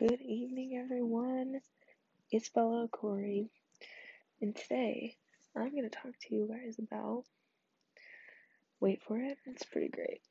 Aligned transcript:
Good 0.00 0.22
evening, 0.22 0.80
everyone. 0.82 1.60
It's 2.30 2.48
Bella 2.48 2.88
Corey, 2.90 3.50
and 4.40 4.56
today 4.56 5.18
I'm 5.54 5.72
going 5.72 5.82
to 5.82 5.90
talk 5.90 6.12
to 6.22 6.34
you 6.34 6.48
guys 6.48 6.78
about 6.78 7.24
wait 8.80 9.02
for 9.06 9.18
it, 9.18 9.36
it's 9.44 9.64
pretty 9.64 9.88
great. 9.88 10.22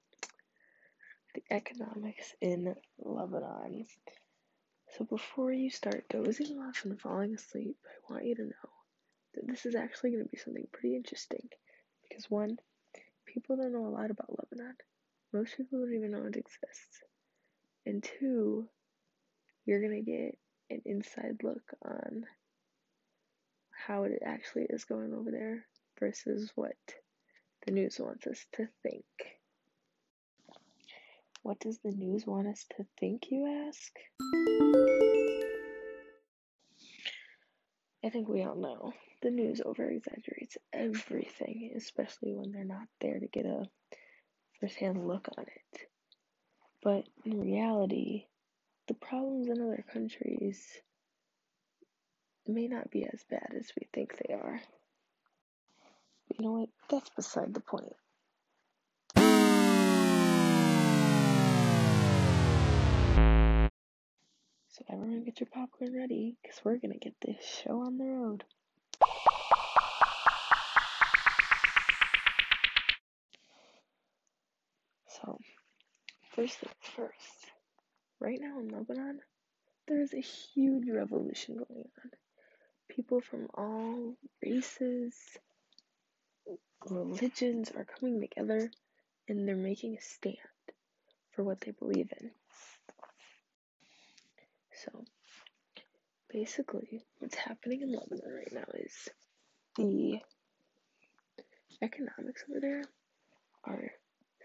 The 1.36 1.43
economics 1.52 2.34
in 2.41 2.73
Lebanon. 2.97 3.86
So, 4.97 5.05
before 5.05 5.54
you 5.54 5.70
start 5.70 6.09
dozing 6.09 6.57
off 6.57 6.83
and 6.83 6.99
falling 6.99 7.36
asleep, 7.36 7.77
I 7.86 8.11
want 8.11 8.25
you 8.25 8.33
to 8.38 8.45
know 8.45 8.70
that 9.36 9.45
this 9.45 9.67
is 9.67 9.75
actually 9.75 10.13
going 10.13 10.23
to 10.23 10.31
be 10.31 10.38
something 10.38 10.65
pretty 10.71 10.95
interesting. 10.95 11.47
Because, 12.09 12.27
one, 12.27 12.57
people 13.27 13.55
don't 13.55 13.73
know 13.73 13.86
a 13.86 13.95
lot 13.95 14.09
about 14.09 14.36
Lebanon, 14.36 14.77
most 15.31 15.57
people 15.57 15.81
don't 15.81 15.93
even 15.93 16.09
know 16.09 16.25
it 16.25 16.38
exists, 16.38 17.04
and 17.86 18.04
two, 18.20 18.67
you're 19.70 19.82
going 19.82 20.04
to 20.04 20.12
get 20.12 20.36
an 20.72 20.82
inside 20.84 21.44
look 21.44 21.62
on 21.86 22.26
how 23.86 24.02
it 24.04 24.20
actually 24.26 24.64
is 24.64 24.84
going 24.86 25.14
over 25.14 25.30
there 25.30 25.64
versus 26.00 26.52
what 26.55 26.73
the 27.68 27.72
news 27.72 28.00
wants 28.00 28.26
us 28.26 28.44
to 28.54 28.68
think. 28.82 29.05
What 31.44 31.59
does 31.59 31.78
the 31.84 31.92
news 31.92 32.26
want 32.26 32.48
us 32.48 32.66
to 32.78 32.86
think, 33.00 33.28
you 33.30 33.68
ask? 33.68 33.92
I 38.04 38.09
think 38.09 38.28
we 38.28 38.42
all 38.42 38.56
know 38.56 38.94
the 39.22 39.30
news 39.30 39.62
over 39.64 39.88
exaggerates 39.88 40.58
everything, 40.73 41.73
especially 41.78 42.34
when 42.34 42.52
they're 42.52 42.64
not 42.64 42.88
there 43.02 43.20
to 43.20 43.28
get 43.28 43.45
a 43.45 43.70
first 44.59 44.78
hand 44.78 45.08
look 45.08 45.28
on 45.38 45.45
it. 45.45 45.81
But 46.81 47.04
in 47.23 47.40
reality, 47.40 48.26
the 48.89 48.95
problems 48.95 49.48
in 49.48 49.61
other 49.61 49.85
countries 49.93 50.59
may 52.47 52.67
not 52.67 52.89
be 52.89 53.05
as 53.05 53.23
bad 53.30 53.53
as 53.55 53.72
we 53.80 53.88
think 53.94 54.17
they 54.17 54.33
are. 54.33 54.59
But 56.27 56.39
you 56.39 56.45
know 56.45 56.53
what? 56.53 56.69
That's 56.89 57.11
beside 57.11 57.53
the 57.53 57.59
point. 57.59 57.94
So 64.69 64.83
everyone 64.89 65.23
get 65.23 65.39
your 65.39 65.49
popcorn 65.53 65.95
ready, 65.95 66.36
because 66.42 66.59
we're 66.66 66.77
going 66.77 66.94
to 66.94 66.97
get 66.97 67.14
this 67.21 67.61
show 67.64 67.81
on 67.81 67.99
the 67.99 68.05
road. 68.05 68.44
So, 75.21 75.38
first 76.36 76.58
things 76.58 76.73
first. 76.95 77.39
Right 78.20 78.39
now 78.42 78.59
in 78.59 78.67
Lebanon, 78.70 79.22
there 79.88 80.02
is 80.02 80.14
a 80.14 80.20
huge 80.20 80.89
revolution 80.89 81.56
going 81.56 81.88
on. 82.03 82.12
People 82.89 83.22
from 83.22 83.48
all 83.53 84.16
races, 84.44 85.16
religions 86.89 87.72
are 87.76 87.86
coming 87.86 88.20
together 88.20 88.70
and 89.28 89.48
they're 89.48 89.56
making 89.56 89.95
a 89.95 90.02
stand 90.02 90.36
for 91.31 91.44
what 91.44 91.61
they 91.61 91.72
believe 91.72 92.11
in. 92.20 92.31
So, 94.83 95.06
basically, 96.31 97.06
what's 97.20 97.36
happening 97.36 97.81
in 97.81 97.92
Lebanon 97.94 98.33
right 98.33 98.54
now 98.54 98.66
is 98.73 99.08
the 99.78 100.20
economics 101.81 102.44
over 102.50 102.59
there 102.59 102.83
are 103.64 103.92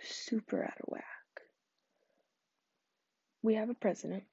super 0.03 0.62
out 0.62 0.78
of 0.81 0.88
whack. 0.88 1.23
We 3.45 3.56
have 3.56 3.69
a 3.69 3.75
president, 3.75 4.25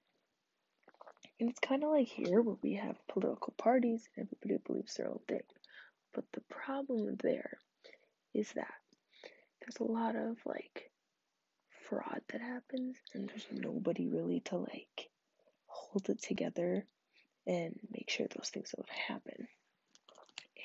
and 1.37 1.49
it's 1.49 1.59
kind 1.59 1.83
of 1.83 1.89
like 1.89 2.07
here 2.07 2.41
where 2.41 2.55
we 2.61 2.75
have 2.75 2.95
political 3.09 3.53
parties 3.57 4.07
and 4.15 4.25
everybody 4.25 4.63
believes 4.65 4.93
their 4.93 5.09
own 5.09 5.19
thing. 5.27 5.41
But 6.13 6.23
the 6.31 6.39
problem 6.49 7.17
there 7.21 7.57
is 8.33 8.53
that 8.53 8.73
there's 9.59 9.81
a 9.81 9.91
lot 9.91 10.15
of 10.15 10.37
like 10.45 10.89
fraud 11.89 12.21
that 12.31 12.39
happens, 12.39 12.95
and 13.13 13.27
there's 13.27 13.45
nobody 13.51 14.07
really 14.07 14.39
to 14.45 14.59
like 14.59 15.09
hold 15.65 16.07
it 16.07 16.21
together 16.21 16.85
and 17.45 17.77
make 17.91 18.09
sure 18.09 18.27
those 18.29 18.49
things 18.49 18.73
don't 18.73 18.87
happen. 18.89 19.49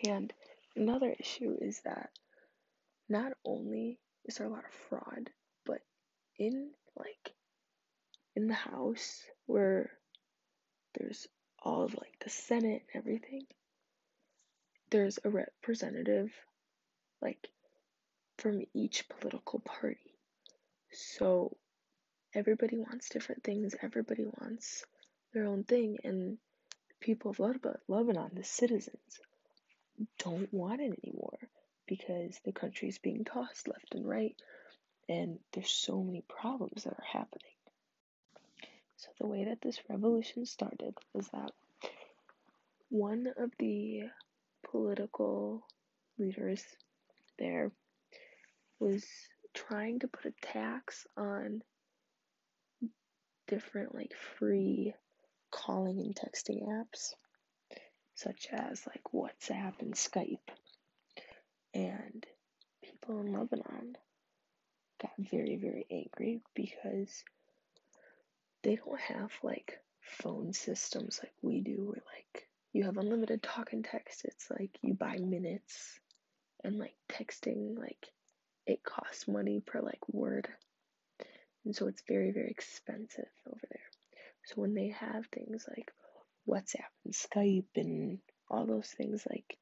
And 0.09 0.33
another 0.77 1.13
issue 1.19 1.57
is 1.61 1.81
that 1.85 2.11
not 3.09 3.33
only 3.45 3.99
is 4.25 4.37
there 4.37 4.47
a 4.47 4.51
lot 4.51 4.65
of 4.65 4.75
fraud, 4.89 5.31
but 5.65 5.81
in 6.39 6.71
like 6.97 7.33
in 8.37 8.47
the 8.47 8.55
house 8.55 9.23
where 9.47 9.91
there's 10.95 11.27
all 11.63 11.83
of 11.83 11.95
like 11.95 12.15
the 12.23 12.31
Senate 12.31 12.83
and 12.93 13.03
everything, 13.03 13.47
there's 14.91 15.19
a 15.25 15.31
representative 15.31 16.31
like 17.21 17.49
from 18.39 18.61
each 18.75 19.09
political 19.09 19.59
party. 19.61 20.15
So 20.93 21.57
everybody 22.35 22.77
wants 22.77 23.09
different 23.09 23.43
things, 23.43 23.75
everybody 23.83 24.25
wants 24.25 24.85
their 25.33 25.47
own 25.47 25.65
thing, 25.65 25.97
and 26.05 26.39
people 27.01 27.31
of 27.31 27.41
Lebanon, 27.89 28.31
the 28.35 28.45
citizens, 28.45 29.21
don't 30.19 30.53
want 30.53 30.81
it 30.81 30.95
anymore 31.03 31.39
because 31.87 32.39
the 32.45 32.53
country 32.53 32.89
is 32.89 32.99
being 32.99 33.25
tossed 33.25 33.69
left 33.69 33.95
and 33.95 34.07
right, 34.07 34.37
and 35.09 35.39
there's 35.53 35.71
so 35.71 36.03
many 36.03 36.23
problems 36.29 36.85
that 36.85 36.93
are 36.93 37.05
happening. 37.13 37.56
So, 38.97 39.09
the 39.21 39.27
way 39.27 39.45
that 39.45 39.61
this 39.61 39.79
revolution 39.91 40.47
started 40.47 40.95
was 41.13 41.29
that 41.29 41.53
one 42.89 43.27
of 43.37 43.51
the 43.59 44.05
political 44.71 45.67
leaders 46.19 46.65
there 47.39 47.71
was 48.79 49.05
trying 49.55 49.99
to 50.01 50.09
put 50.09 50.27
a 50.27 50.47
tax 50.47 51.07
on 51.17 51.63
different, 53.47 53.95
like, 53.95 54.15
free 54.39 54.95
calling 55.51 56.01
and 56.01 56.15
texting 56.15 56.67
apps, 56.69 57.15
such 58.15 58.49
as 58.51 58.87
like 58.87 59.03
WhatsApp 59.15 59.81
and 59.81 59.95
Skype. 59.95 60.49
And 61.75 62.27
people 62.83 63.21
in 63.21 63.33
Lebanon 63.33 63.97
got 65.01 65.13
very, 65.19 65.57
very 65.57 65.87
angry 65.91 66.41
because 66.55 67.23
they 68.67 68.75
don't 68.75 69.01
have 69.01 69.31
like 69.45 69.79
phone 70.01 70.53
systems 70.53 71.21
like 71.23 71.33
we 71.41 71.61
do, 71.61 71.85
where 71.87 72.03
like 72.17 72.49
you 72.73 72.83
have 72.83 72.97
unlimited 72.97 73.41
talk 73.41 73.73
and 73.73 73.85
text. 73.85 74.25
It's 74.25 74.51
like 74.51 74.71
you 74.83 74.93
buy 74.93 75.19
minutes, 75.19 76.01
and 76.65 76.77
like 76.77 76.97
texting, 77.09 77.79
like 77.79 78.09
it 78.67 78.83
costs 78.83 79.29
money 79.29 79.63
per 79.65 79.81
like 79.81 80.01
word. 80.11 80.49
And 81.65 81.77
so 81.77 81.87
it's 81.87 82.03
very, 82.09 82.33
very 82.33 82.49
expensive 82.49 83.29
over 83.47 83.67
there. 83.71 83.81
So 84.47 84.61
when 84.61 84.75
they 84.75 84.89
have 84.89 85.27
things 85.27 85.65
like 85.69 85.93
WhatsApp 86.49 86.91
and 87.05 87.15
Skype 87.15 87.77
and 87.77 88.19
all 88.51 88.67
those 88.67 88.89
things, 88.89 89.25
like 89.31 89.57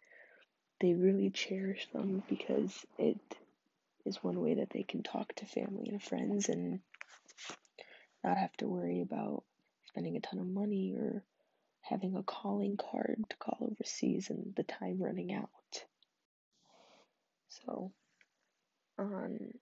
they 0.81 0.95
really 0.95 1.29
cherish 1.29 1.89
them 1.93 2.23
because 2.29 2.75
it 2.99 3.21
is 4.07 4.25
one 4.25 4.41
way 4.41 4.55
that 4.55 4.71
they 4.71 4.83
can 4.83 5.03
talk 5.03 5.35
to 5.37 5.47
family 5.47 5.89
and 5.89 6.03
friends 6.03 6.49
and 6.49 6.81
not 8.25 8.39
have 8.39 8.57
to 8.59 8.69
worry 8.69 9.03
about 9.03 9.45
spending 9.87 10.17
a 10.17 10.21
ton 10.21 10.41
of 10.41 10.47
money 10.47 10.95
or 10.95 11.23
having 11.83 12.17
a 12.17 12.23
calling 12.23 12.77
card 12.77 13.23
to 13.29 13.37
call 13.37 13.59
overseas 13.61 14.31
and 14.31 14.55
the 14.57 14.63
time 14.63 14.97
running 14.99 15.33
out. 15.33 15.85
So 17.49 17.93
on 18.99 19.53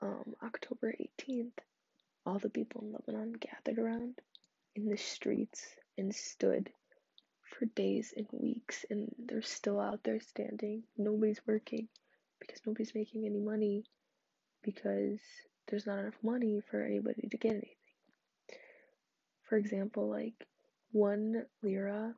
um, 0.00 0.34
October 0.42 0.94
18th, 1.20 1.58
all 2.24 2.38
the 2.38 2.48
people 2.48 2.82
in 2.82 2.92
Lebanon 2.92 3.34
gathered 3.34 3.78
around 3.78 4.14
in 4.74 4.88
the 4.88 4.96
streets 4.96 5.62
and 5.98 6.14
stood 6.14 6.70
for 7.44 7.66
days 7.66 8.14
and 8.16 8.26
weeks 8.32 8.84
and 8.90 9.14
they're 9.26 9.42
still 9.42 9.78
out 9.78 10.02
there 10.04 10.20
standing. 10.20 10.82
Nobody's 10.96 11.40
working 11.46 11.88
because 12.40 12.60
nobody's 12.66 12.94
making 12.94 13.26
any 13.26 13.40
money 13.40 13.84
because 14.62 15.20
there's 15.68 15.86
not 15.86 15.98
enough 15.98 16.18
money 16.22 16.60
for 16.70 16.82
anybody 16.82 17.28
to 17.28 17.36
get 17.36 17.52
anything. 17.52 17.81
For 19.52 19.58
example, 19.58 20.08
like 20.08 20.46
one 20.92 21.44
lira 21.62 22.14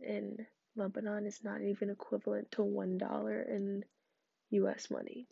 in 0.00 0.46
Lebanon 0.74 1.26
is 1.26 1.44
not 1.44 1.60
even 1.60 1.90
equivalent 1.90 2.50
to 2.52 2.62
one 2.62 2.96
dollar 2.96 3.42
in 3.42 3.84
US 4.52 4.90
money. 4.90 5.26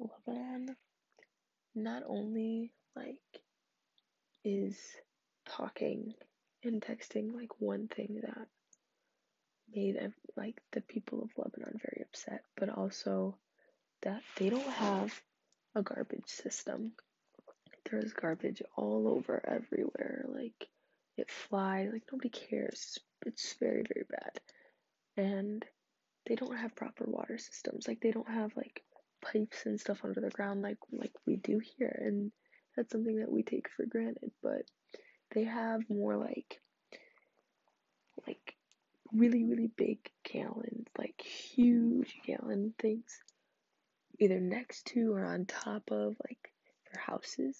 Lebanon 0.00 0.74
not 1.76 2.02
only 2.08 2.72
like 2.96 3.22
is 4.44 4.76
talking 5.46 6.12
and 6.64 6.82
texting 6.82 7.32
like 7.32 7.60
one 7.60 7.86
thing 7.86 8.22
that 8.22 8.48
made 9.72 10.00
like 10.36 10.60
the 10.72 10.80
people 10.80 11.22
of 11.22 11.30
Lebanon 11.36 11.78
very 11.80 12.02
upset, 12.02 12.42
but 12.56 12.70
also 12.70 13.36
that 14.02 14.24
they 14.34 14.50
don't 14.50 14.66
have 14.66 15.14
a 15.76 15.82
garbage 15.82 16.26
system. 16.26 16.90
There's 17.90 18.12
garbage 18.12 18.62
all 18.76 19.08
over 19.08 19.42
everywhere. 19.46 20.24
Like 20.28 20.68
it 21.16 21.30
flies, 21.30 21.90
like 21.92 22.04
nobody 22.12 22.30
cares. 22.30 22.98
It's 23.26 23.54
very, 23.60 23.84
very 23.92 24.06
bad. 24.10 24.40
And 25.16 25.64
they 26.26 26.34
don't 26.34 26.56
have 26.56 26.76
proper 26.76 27.04
water 27.06 27.38
systems. 27.38 27.86
Like 27.86 28.00
they 28.00 28.10
don't 28.10 28.28
have 28.28 28.52
like 28.56 28.82
pipes 29.22 29.66
and 29.66 29.80
stuff 29.80 30.04
under 30.04 30.20
the 30.20 30.28
ground 30.28 30.60
like 30.60 30.76
like 30.92 31.12
we 31.26 31.36
do 31.36 31.58
here 31.78 31.98
and 32.04 32.30
that's 32.76 32.92
something 32.92 33.20
that 33.20 33.30
we 33.30 33.42
take 33.42 33.68
for 33.76 33.86
granted, 33.86 34.32
but 34.42 34.62
they 35.32 35.44
have 35.44 35.88
more 35.88 36.16
like 36.16 36.60
like 38.26 38.54
really, 39.12 39.44
really 39.44 39.70
big 39.76 39.98
gallons, 40.24 40.88
like 40.98 41.20
huge 41.20 42.16
gallon 42.26 42.74
things, 42.78 43.20
either 44.18 44.40
next 44.40 44.86
to 44.86 45.12
or 45.12 45.24
on 45.24 45.46
top 45.46 45.90
of 45.90 46.16
like 46.26 46.52
their 46.92 47.02
houses. 47.02 47.56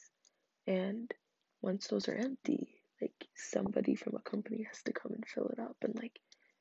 And 0.66 1.12
once 1.60 1.86
those 1.86 2.08
are 2.08 2.14
empty, 2.14 2.80
like 3.00 3.28
somebody 3.34 3.94
from 3.94 4.16
a 4.16 4.30
company 4.30 4.66
has 4.70 4.82
to 4.84 4.92
come 4.92 5.12
and 5.12 5.26
fill 5.26 5.48
it 5.48 5.58
up. 5.58 5.76
And 5.82 5.94
like 5.94 6.18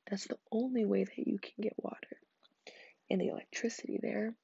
that's 0.08 0.26
the 0.26 0.38
only 0.52 0.84
way 0.84 1.04
that 1.04 1.26
you 1.26 1.38
can 1.38 1.62
get 1.62 1.74
water. 1.76 2.18
And 3.10 3.20
the 3.20 3.28
electricity 3.28 3.98
there 4.02 4.34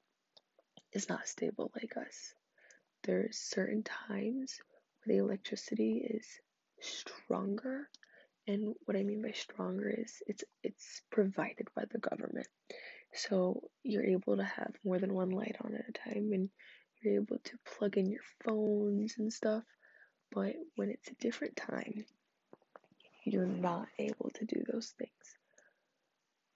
is 0.93 1.09
not 1.09 1.27
stable 1.27 1.71
like 1.75 1.95
us. 1.97 2.33
There's 3.03 3.37
certain 3.37 3.83
times 3.83 4.59
where 5.03 5.15
the 5.15 5.23
electricity 5.23 6.05
is 6.09 6.25
stronger 6.79 7.87
and 8.47 8.73
what 8.85 8.97
I 8.97 9.03
mean 9.03 9.21
by 9.21 9.31
stronger 9.31 9.89
is 9.89 10.21
it's 10.27 10.43
it's 10.63 11.01
provided 11.11 11.67
by 11.75 11.83
the 11.91 11.99
government. 11.99 12.47
So 13.13 13.61
you're 13.83 14.05
able 14.05 14.37
to 14.37 14.43
have 14.43 14.73
more 14.83 14.97
than 14.97 15.13
one 15.13 15.29
light 15.29 15.57
on 15.61 15.75
at 15.75 15.89
a 15.89 15.91
time 15.91 16.31
and 16.33 16.49
you're 17.01 17.15
able 17.15 17.39
to 17.43 17.57
plug 17.65 17.97
in 17.97 18.09
your 18.09 18.23
phones 18.43 19.15
and 19.17 19.31
stuff. 19.31 19.63
But 20.31 20.55
when 20.75 20.89
it's 20.89 21.09
a 21.09 21.15
different 21.15 21.55
time, 21.55 22.05
you're 23.25 23.45
not 23.45 23.87
able 23.99 24.29
to 24.35 24.45
do 24.45 24.63
those 24.71 24.93
things. 24.97 25.37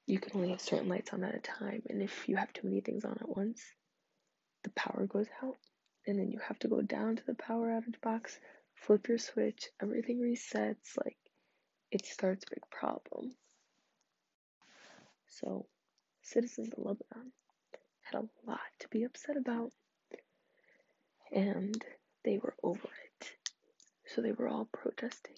You 0.08 0.20
can 0.20 0.32
only 0.36 0.52
have 0.52 0.62
certain 0.62 0.88
lights 0.88 1.14
on 1.14 1.24
at 1.24 1.36
a 1.36 1.40
time, 1.40 1.82
and 1.90 2.02
if 2.02 2.30
you 2.30 2.36
have 2.36 2.54
too 2.54 2.68
many 2.68 2.82
things 2.82 3.06
on 3.06 3.18
at 3.20 3.28
once, 3.28 3.62
the 4.64 4.70
power 4.72 5.08
goes 5.08 5.28
out, 5.44 5.58
and 6.06 6.20
then 6.20 6.32
you 6.32 6.40
have 6.48 6.60
to 6.60 6.68
go 6.68 6.82
down 6.82 7.16
to 7.16 7.26
the 7.26 7.36
power 7.36 7.70
outage 7.70 8.00
box, 8.02 8.40
flip 8.76 9.08
your 9.08 9.18
switch, 9.18 9.70
everything 9.82 10.20
resets. 10.20 10.96
Like 11.04 11.18
it 11.92 12.06
starts 12.06 12.46
a 12.46 12.56
big 12.56 12.64
problem. 12.70 13.32
So, 15.28 15.66
citizens 16.22 16.74
of 16.74 16.80
Lebanon 16.80 17.32
had 18.02 18.20
a 18.22 18.50
lot 18.50 18.60
to 18.80 18.88
be 18.90 19.04
upset 19.04 19.38
about, 19.38 19.72
and 21.34 21.84
they 22.24 22.38
were 22.38 22.56
over 22.64 22.80
it. 23.20 23.32
So, 24.08 24.22
they 24.22 24.32
were 24.32 24.48
all 24.48 24.70
protesting, 24.72 25.36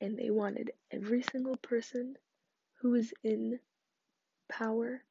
and 0.00 0.18
they 0.18 0.30
wanted 0.30 0.72
every 0.90 1.22
single 1.22 1.56
person 1.56 2.16
who 2.80 2.90
was 2.90 3.12
in 3.22 3.58
power 4.48 5.02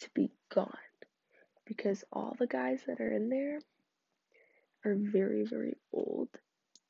to 0.00 0.10
be 0.14 0.30
gone 0.54 0.76
because 1.66 2.04
all 2.12 2.36
the 2.38 2.46
guys 2.46 2.80
that 2.86 3.00
are 3.00 3.12
in 3.12 3.28
there 3.28 3.60
are 4.84 4.94
very, 4.96 5.44
very 5.44 5.76
old 5.92 6.28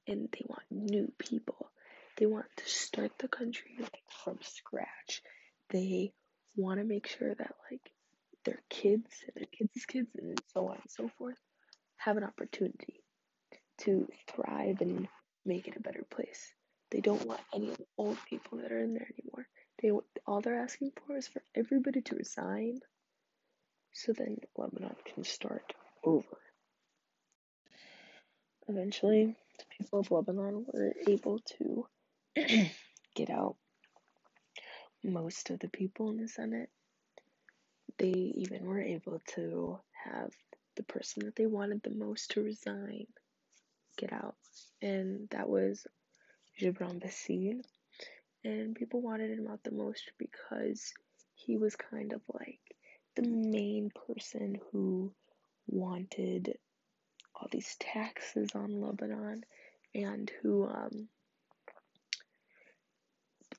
and 0.06 0.28
they 0.32 0.44
want 0.46 0.62
new 0.70 1.12
people. 1.18 1.70
They 2.16 2.26
want 2.26 2.46
to 2.56 2.68
start 2.68 3.12
the 3.18 3.28
country 3.28 3.72
like 3.80 4.02
from 4.24 4.38
scratch. 4.42 5.22
They 5.70 6.12
want 6.56 6.80
to 6.80 6.84
make 6.84 7.06
sure 7.06 7.34
that 7.34 7.54
like 7.70 7.92
their 8.44 8.60
kids 8.70 9.10
and 9.26 9.34
their 9.36 9.46
kids' 9.46 9.84
kids 9.86 10.08
and 10.16 10.40
so 10.52 10.68
on 10.68 10.74
and 10.76 10.90
so 10.90 11.10
forth 11.18 11.38
have 12.08 12.16
an 12.16 12.24
opportunity 12.24 13.02
to 13.76 14.08
thrive 14.28 14.80
and 14.80 15.06
make 15.44 15.68
it 15.68 15.76
a 15.76 15.80
better 15.80 16.04
place. 16.10 16.54
They 16.90 17.00
don't 17.00 17.26
want 17.26 17.40
any 17.54 17.76
old 17.98 18.16
people 18.30 18.58
that 18.58 18.72
are 18.72 18.82
in 18.82 18.94
there 18.94 19.10
anymore. 19.18 19.46
They 19.82 19.90
all 20.26 20.40
they're 20.40 20.62
asking 20.62 20.92
for 20.96 21.18
is 21.18 21.28
for 21.28 21.42
everybody 21.54 22.00
to 22.00 22.16
resign, 22.16 22.80
so 23.92 24.14
then 24.14 24.38
Lebanon 24.56 24.96
can 25.04 25.22
start 25.22 25.74
over. 26.02 26.38
Eventually, 28.68 29.36
the 29.58 29.64
people 29.76 30.00
of 30.00 30.10
Lebanon 30.10 30.64
were 30.72 30.94
able 31.06 31.40
to 31.58 31.86
get 33.14 33.28
out 33.28 33.56
most 35.04 35.50
of 35.50 35.60
the 35.60 35.68
people 35.68 36.10
in 36.10 36.16
the 36.16 36.28
Senate. 36.28 36.70
They 37.98 38.32
even 38.36 38.64
were 38.64 38.80
able 38.80 39.20
to 39.34 39.78
have 40.04 40.32
the 40.78 40.84
person 40.84 41.26
that 41.26 41.36
they 41.36 41.46
wanted 41.46 41.82
the 41.82 41.90
most 41.90 42.30
to 42.30 42.42
resign 42.42 43.06
get 43.98 44.12
out, 44.12 44.36
and 44.80 45.28
that 45.30 45.48
was 45.48 45.86
Gibran 46.58 47.02
Bassil. 47.02 47.60
And 48.44 48.74
people 48.74 49.02
wanted 49.02 49.36
him 49.36 49.48
out 49.48 49.62
the 49.64 49.72
most 49.72 50.12
because 50.16 50.94
he 51.34 51.56
was 51.56 51.76
kind 51.76 52.12
of 52.12 52.22
like 52.32 52.60
the 53.16 53.28
main 53.28 53.90
person 54.06 54.58
who 54.70 55.12
wanted 55.66 56.56
all 57.34 57.48
these 57.50 57.76
taxes 57.80 58.50
on 58.54 58.80
Lebanon 58.80 59.44
and 59.94 60.30
who 60.40 60.66
um, 60.66 61.08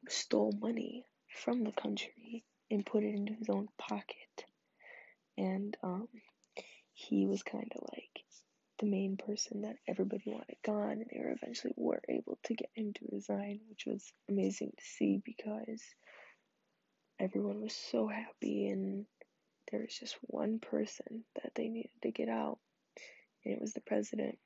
stole 0.08 0.54
money 0.60 1.06
from 1.44 1.64
the 1.64 1.72
country 1.72 2.44
and 2.72 2.86
put 2.86 3.04
it 3.04 3.14
into 3.14 3.34
his 3.34 3.50
own 3.50 3.68
pocket. 3.78 4.46
And 5.38 5.76
um, 5.84 6.08
he 7.10 7.26
was 7.26 7.44
kind 7.44 7.72
of 7.76 7.82
like 7.92 8.24
the 8.80 8.86
main 8.86 9.18
person 9.18 9.62
that 9.62 9.76
everybody 9.88 10.24
wanted 10.28 10.56
gone, 10.66 10.92
and 10.92 11.06
they 11.12 11.20
were 11.20 11.32
eventually 11.32 11.74
were 11.76 12.02
able 12.08 12.38
to 12.44 12.54
get 12.54 12.70
him 12.76 12.94
to 12.94 13.10
resign, 13.12 13.60
which 13.70 13.86
was 13.86 14.14
amazing 14.30 14.72
to 14.78 14.86
see 14.86 15.22
because 15.24 15.82
everyone 17.20 17.62
was 17.62 17.76
so 17.76 18.08
happy, 18.08 18.68
and 18.68 19.06
there 19.72 19.82
was 19.82 19.98
just 19.98 20.18
one 20.22 20.60
person 20.60 21.24
that 21.36 21.52
they 21.56 21.68
needed 21.68 21.92
to 22.04 22.12
get 22.12 22.30
out, 22.30 22.60
and 23.44 23.54
it 23.54 23.62
was 23.62 23.74
the 23.74 23.82
president. 23.82 24.38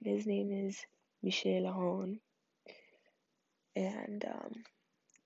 And 0.00 0.16
his 0.16 0.26
name 0.26 0.50
is 0.50 0.78
Michel 1.22 1.64
Aoun 1.64 2.18
and 3.76 4.24
um, 4.24 4.64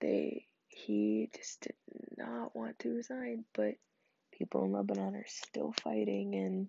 they 0.00 0.46
he 0.68 1.30
just 1.34 1.62
did 1.62 1.74
not 2.16 2.54
want 2.54 2.78
to 2.80 2.90
resign, 2.90 3.44
but 3.54 3.74
people 4.36 4.64
in 4.64 4.72
Lebanon 4.72 5.14
are 5.14 5.26
still 5.26 5.72
fighting 5.82 6.34
and 6.34 6.68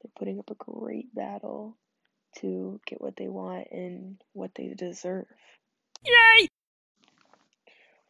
they're 0.00 0.12
putting 0.16 0.38
up 0.38 0.50
a 0.50 0.54
great 0.54 1.14
battle 1.14 1.76
to 2.40 2.80
get 2.86 3.00
what 3.00 3.16
they 3.16 3.28
want 3.28 3.68
and 3.70 4.20
what 4.32 4.50
they 4.54 4.74
deserve. 4.76 5.26
Yay! 6.04 6.48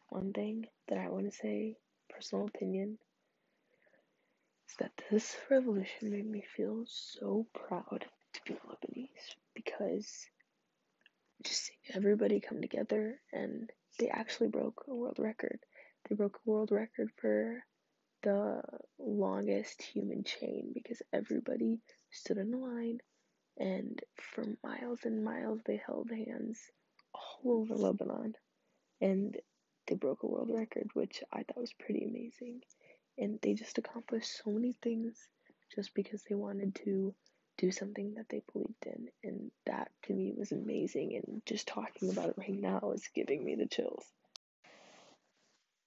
One 0.09 0.33
thing 0.33 0.65
that 0.87 0.97
I 0.97 1.09
want 1.09 1.25
to 1.25 1.37
say, 1.37 1.77
personal 2.09 2.47
opinion, 2.47 2.97
is 4.69 4.75
that 4.79 4.91
this 5.11 5.35
revolution 5.49 6.11
made 6.11 6.29
me 6.29 6.43
feel 6.55 6.83
so 6.87 7.45
proud 7.53 8.05
to 8.33 8.41
be 8.45 8.53
Lebanese 8.53 9.35
because 9.53 10.27
just 11.43 11.65
seeing 11.65 11.95
everybody 11.95 12.39
come 12.39 12.61
together 12.61 13.19
and 13.31 13.69
they 13.99 14.09
actually 14.09 14.47
broke 14.47 14.85
a 14.87 14.95
world 14.95 15.19
record. 15.19 15.59
They 16.09 16.15
broke 16.15 16.39
a 16.45 16.49
world 16.49 16.71
record 16.71 17.09
for 17.17 17.63
the 18.25 18.61
longest 18.99 19.81
human 19.81 20.25
chain 20.25 20.71
because 20.73 21.01
everybody 21.13 21.79
stood 22.11 22.37
in 22.37 22.51
line 22.51 22.99
and 23.57 24.01
for 24.17 24.43
miles 24.63 24.99
and 25.05 25.23
miles 25.23 25.61
they 25.65 25.81
held 25.85 26.09
hands 26.11 26.59
all 27.13 27.61
over 27.61 27.75
Lebanon 27.75 28.33
and 28.99 29.37
they 29.87 29.95
broke 29.95 30.23
a 30.23 30.27
world 30.27 30.49
record 30.51 30.89
which 30.93 31.23
I 31.31 31.43
thought 31.43 31.61
was 31.61 31.73
pretty 31.73 32.03
amazing 32.03 32.61
and 33.17 33.39
they 33.41 33.53
just 33.53 33.77
accomplished 33.77 34.41
so 34.43 34.51
many 34.51 34.75
things 34.81 35.15
just 35.73 35.93
because 35.93 36.23
they 36.23 36.35
wanted 36.35 36.75
to 36.83 37.13
do 37.57 37.71
something 37.71 38.15
that 38.15 38.27
they 38.29 38.41
believed 38.51 38.85
in. 38.85 39.07
And 39.23 39.51
that 39.65 39.89
to 40.03 40.13
me 40.13 40.33
was 40.35 40.51
amazing. 40.51 41.15
And 41.15 41.41
just 41.45 41.67
talking 41.67 42.09
about 42.09 42.29
it 42.29 42.35
right 42.37 42.59
now 42.59 42.91
is 42.93 43.09
giving 43.13 43.43
me 43.43 43.55
the 43.55 43.65
chills. 43.65 44.05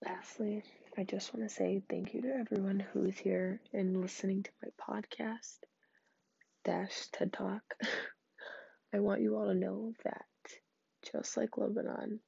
Lastly, 0.04 0.62
I 0.98 1.04
just 1.04 1.32
want 1.32 1.48
to 1.48 1.54
say 1.54 1.80
thank 1.88 2.12
you 2.12 2.22
to 2.22 2.34
everyone 2.34 2.80
who 2.80 3.04
is 3.04 3.16
here 3.16 3.60
and 3.72 4.00
listening 4.00 4.42
to 4.42 4.50
my 4.60 4.70
podcast, 4.84 5.58
Dash 6.64 7.06
TED 7.12 7.32
Talk. 7.32 7.62
I 8.92 8.98
want 8.98 9.20
you 9.20 9.36
all 9.36 9.46
to 9.46 9.54
know 9.54 9.92
that 10.02 10.24
just 11.12 11.36
like 11.36 11.56
Lebanon, 11.56 12.18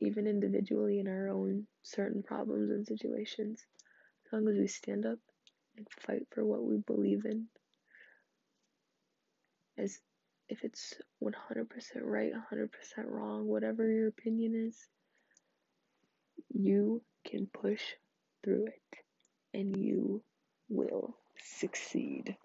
even 0.00 0.26
individually 0.26 0.98
in 0.98 1.06
our 1.06 1.28
own 1.28 1.68
certain 1.84 2.24
problems 2.24 2.72
and 2.72 2.84
situations, 2.84 3.64
as 4.26 4.32
long 4.32 4.48
as 4.48 4.58
we 4.58 4.66
stand 4.66 5.06
up 5.06 5.20
and 5.76 5.86
fight 5.88 6.26
for 6.32 6.44
what 6.44 6.64
we 6.64 6.78
believe 6.78 7.24
in, 7.24 7.46
as 9.78 10.00
if 10.48 10.64
it's 10.64 10.94
100% 11.22 11.34
right, 12.02 12.32
100% 12.52 12.68
wrong, 13.06 13.46
whatever 13.46 13.88
your 13.88 14.08
opinion 14.08 14.66
is, 14.66 14.76
you 16.52 17.00
can 17.24 17.46
push 17.46 17.82
through 18.42 18.66
it 18.66 18.98
and 19.54 19.76
you 19.76 20.22
will 20.68 21.16
succeed. 21.36 22.36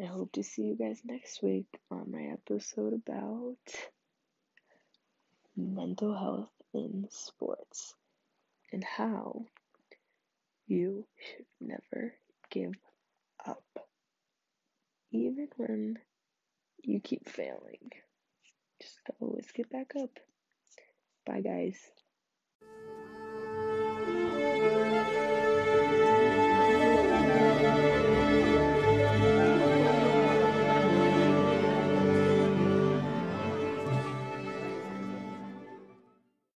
I 0.00 0.06
hope 0.06 0.32
to 0.32 0.42
see 0.42 0.62
you 0.62 0.76
guys 0.76 1.00
next 1.04 1.42
week 1.42 1.66
on 1.90 2.10
my 2.10 2.32
episode 2.32 2.94
about 2.94 3.58
mental 5.56 6.16
health 6.16 6.50
in 6.72 7.06
sports 7.10 7.94
and 8.72 8.82
how 8.82 9.44
you 10.66 11.04
should 11.18 11.46
never 11.60 12.14
give 12.50 12.74
up. 13.46 13.64
Even 15.12 15.48
when 15.56 15.98
you 16.82 17.00
keep 17.00 17.28
failing, 17.28 17.90
just 18.80 18.98
always 19.18 19.50
get 19.52 19.68
back 19.70 19.92
up. 20.00 20.18
Bye, 21.26 21.40
guys. 21.40 21.78